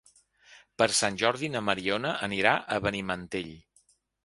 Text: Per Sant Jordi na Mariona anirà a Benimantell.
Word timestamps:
Per 0.81 0.87
Sant 0.99 1.19
Jordi 1.23 1.51
na 1.57 1.61
Mariona 1.67 2.15
anirà 2.31 2.57
a 2.79 2.83
Benimantell. 2.89 3.55